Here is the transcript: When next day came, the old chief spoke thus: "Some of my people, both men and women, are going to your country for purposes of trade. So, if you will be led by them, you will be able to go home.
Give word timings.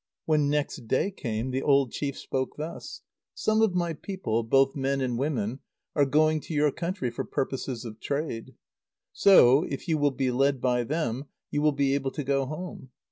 When 0.25 0.49
next 0.49 0.87
day 0.87 1.11
came, 1.11 1.51
the 1.51 1.61
old 1.61 1.91
chief 1.91 2.17
spoke 2.17 2.57
thus: 2.57 3.01
"Some 3.35 3.61
of 3.61 3.75
my 3.75 3.93
people, 3.93 4.41
both 4.41 4.75
men 4.75 4.99
and 4.99 5.15
women, 5.15 5.59
are 5.95 6.07
going 6.07 6.39
to 6.39 6.55
your 6.55 6.71
country 6.71 7.11
for 7.11 7.23
purposes 7.23 7.85
of 7.85 7.99
trade. 7.99 8.55
So, 9.13 9.61
if 9.69 9.87
you 9.87 9.99
will 9.99 10.09
be 10.09 10.31
led 10.31 10.59
by 10.59 10.85
them, 10.85 11.25
you 11.51 11.61
will 11.61 11.71
be 11.71 11.93
able 11.93 12.09
to 12.13 12.23
go 12.23 12.47
home. 12.47 12.89